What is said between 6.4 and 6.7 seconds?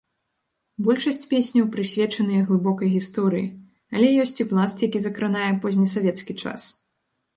час.